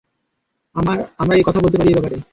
আমরা 0.75 1.33
কথা 1.47 1.59
বলতে 1.59 1.77
পারি 1.77 1.89
এ 1.89 1.95
ব্যাপারে। 1.95 2.17